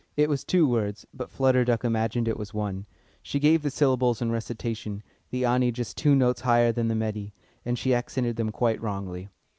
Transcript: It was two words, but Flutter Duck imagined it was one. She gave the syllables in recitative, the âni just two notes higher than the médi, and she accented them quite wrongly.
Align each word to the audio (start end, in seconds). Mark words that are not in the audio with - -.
It 0.17 0.29
was 0.29 0.43
two 0.43 0.67
words, 0.67 1.05
but 1.13 1.29
Flutter 1.29 1.63
Duck 1.63 1.85
imagined 1.85 2.27
it 2.27 2.35
was 2.39 2.55
one. 2.55 2.87
She 3.21 3.37
gave 3.39 3.61
the 3.61 3.69
syllables 3.69 4.19
in 4.19 4.31
recitative, 4.31 5.03
the 5.29 5.43
âni 5.43 5.71
just 5.71 5.95
two 5.95 6.15
notes 6.15 6.41
higher 6.41 6.71
than 6.71 6.87
the 6.87 6.95
médi, 6.95 7.33
and 7.63 7.77
she 7.77 7.93
accented 7.93 8.35
them 8.35 8.49
quite 8.49 8.81
wrongly. 8.81 9.29